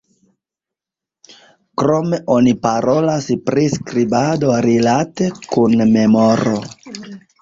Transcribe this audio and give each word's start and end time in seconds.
Krome 1.81 2.19
oni 2.35 2.53
parolas 2.63 3.27
pri 3.51 3.67
skribado 3.75 4.57
rilate 4.69 5.29
kun 5.53 5.81
memoro. 5.95 6.57